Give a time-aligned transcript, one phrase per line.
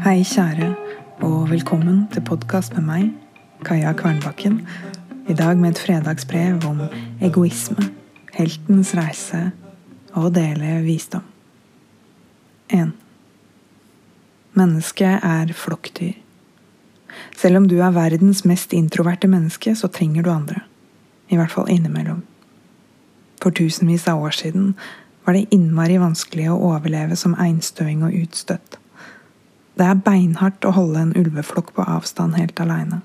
[0.00, 0.74] Hei, kjære,
[1.20, 3.08] og velkommen til podkast med meg,
[3.68, 4.54] Kaja Kvernbakken.
[5.28, 6.80] I dag med et fredagsbrev om
[7.20, 7.84] egoisme,
[8.32, 9.42] heltens reise
[10.14, 11.26] og å dele visdom.
[12.72, 12.94] 1.
[14.56, 16.16] Mennesket er flokkdyr.
[17.36, 20.64] Selv om du er verdens mest introverte menneske, så trenger du andre.
[21.28, 22.24] I hvert fall innimellom.
[23.44, 24.72] For tusenvis av år siden
[25.26, 28.80] var det innmari vanskelig å overleve som einstøing og utstøtt.
[29.80, 32.98] Det er beinhardt å holde en ulveflokk på avstand helt aleine.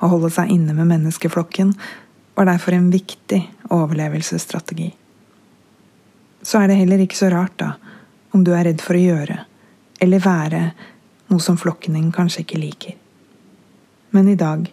[0.00, 1.74] Å holde seg inne med menneskeflokken
[2.38, 3.42] var derfor en viktig
[3.74, 4.88] overlevelsesstrategi.
[6.40, 7.74] Så er det heller ikke så rart, da,
[8.32, 9.36] om du er redd for å gjøre,
[10.00, 10.62] eller være,
[11.28, 12.96] noe som flokken din kanskje ikke liker.
[14.16, 14.64] Men i dag,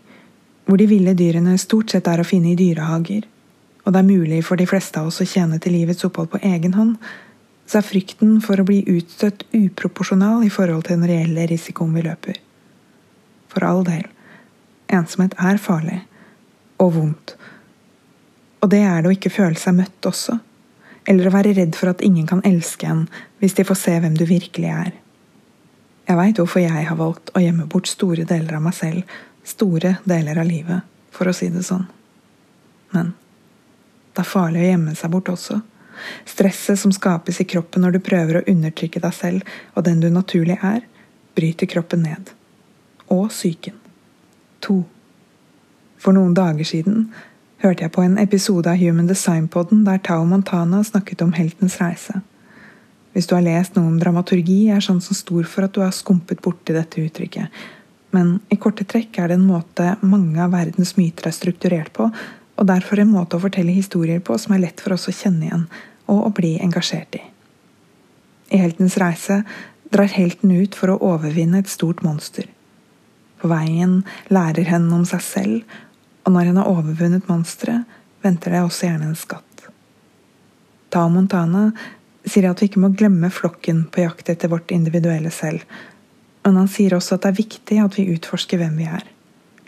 [0.64, 3.26] hvor de ville dyrene stort sett er å finne i dyrehager,
[3.84, 6.44] og det er mulig for de fleste av oss å tjene til livets opphold på
[6.54, 6.96] egen hånd,
[7.66, 12.04] så er frykten for å bli utstøtt uproporsjonal i forhold til den reelle risikoen vi
[12.06, 12.38] løper.
[13.50, 14.06] For all del,
[14.94, 16.02] ensomhet er farlig.
[16.84, 17.38] Og vondt.
[18.60, 20.38] Og det er det å ikke føle seg møtt også.
[21.08, 23.06] Eller å være redd for at ingen kan elske en
[23.40, 24.92] hvis de får se hvem du virkelig er.
[26.06, 29.96] Jeg veit hvorfor jeg har valgt å gjemme bort store deler av meg selv, store
[30.06, 31.86] deler av livet, for å si det sånn.
[32.94, 33.14] Men
[34.14, 35.62] det er farlig å gjemme seg bort også.
[36.28, 40.10] Stresset som skapes i kroppen når du prøver å undertrykke deg selv og den du
[40.14, 40.84] naturlig er,
[41.36, 42.32] bryter kroppen ned.
[43.12, 43.78] Og psyken.
[44.66, 44.84] To.
[46.02, 47.10] For noen dager siden
[47.64, 52.22] hørte jeg på en episode av Human Design-poden der Tao Montana snakket om heltens reise.
[53.16, 56.42] Hvis du har lest noe om dramaturgi, er sjansen stor for at du har skumpet
[56.44, 57.48] borti dette uttrykket.
[58.16, 62.10] Men i korte trekk er det en måte mange av verdens myter er strukturert på,
[62.56, 65.48] og derfor en måte å fortelle historier på som er lett for oss å kjenne
[65.48, 65.66] igjen
[66.12, 67.24] og å bli engasjert i.
[68.54, 69.42] I heltens reise
[69.92, 72.48] drar helten ut for å overvinne et stort monster.
[73.42, 74.00] På veien
[74.34, 75.76] lærer hen om seg selv,
[76.26, 77.84] og når hen har overvunnet monsteret,
[78.26, 79.68] venter det også gjerne en skatt.
[80.94, 81.68] Tao Montana
[82.26, 85.66] sier at vi ikke må glemme flokken på jakt etter vårt individuelle selv,
[86.46, 89.06] men han sier også at det er viktig at vi utforsker hvem vi er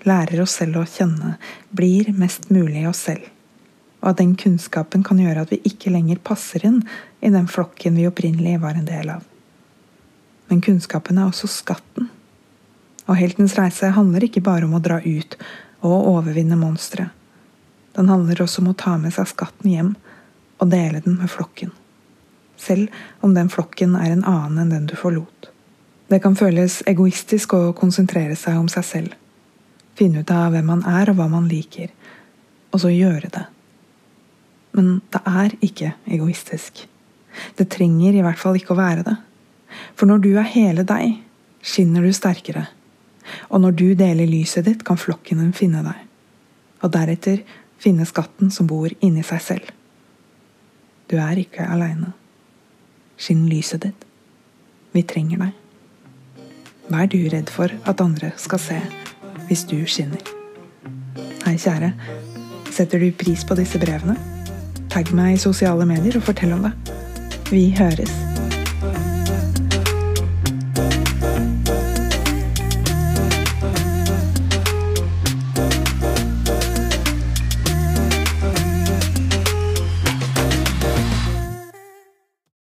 [0.08, 1.36] lærer oss selv å kjenne,
[1.70, 3.26] blir mest mulig oss selv.
[4.02, 6.82] Og at den kunnskapen kan gjøre at vi ikke lenger passer inn
[7.20, 9.26] i den flokken vi opprinnelig var en del av.
[10.48, 12.10] Men kunnskapen er også skatten.
[13.08, 15.38] Og heltens reise handler ikke bare om å dra ut
[15.86, 17.10] og overvinne monstre.
[17.98, 19.94] Den handler også om å ta med seg skatten hjem
[20.62, 21.74] og dele den med flokken.
[22.58, 22.94] Selv
[23.26, 25.52] om den flokken er en annen enn den du forlot.
[26.08, 29.16] Det kan føles egoistisk å konsentrere seg om seg selv
[29.98, 31.92] finne ut av hvem man er og hva man liker,
[32.72, 33.46] og så gjøre det.
[34.78, 36.84] Men det er ikke egoistisk.
[37.58, 39.16] Det trenger i hvert fall ikke å være det.
[39.98, 41.18] For når du er hele deg,
[41.66, 42.68] skinner du sterkere.
[43.50, 46.06] Og når du deler lyset ditt, kan flokken din finne deg.
[46.86, 47.42] Og deretter
[47.82, 49.74] finne skatten som bor inni seg selv.
[51.10, 52.14] Du er ikke aleine.
[53.18, 54.08] Skinn lyset ditt.
[54.94, 56.46] Vi trenger deg.
[56.88, 58.80] Hva er du redd for at andre skal se
[59.48, 60.22] hvis du skinner.
[61.46, 61.94] Hei, kjære.
[62.72, 64.18] Setter du pris på disse brevene?
[64.92, 66.76] Tagg meg i sosiale medier og fortell om det.
[67.52, 68.27] Vi høres.